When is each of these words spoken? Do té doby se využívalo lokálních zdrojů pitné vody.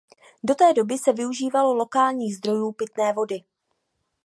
Do 0.43 0.55
té 0.55 0.73
doby 0.73 0.97
se 0.97 1.13
využívalo 1.13 1.73
lokálních 1.73 2.37
zdrojů 2.37 2.71
pitné 2.71 3.13
vody. 3.13 3.43